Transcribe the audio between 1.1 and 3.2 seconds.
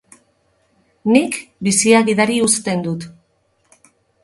Nik, bizia gidari uzten dut.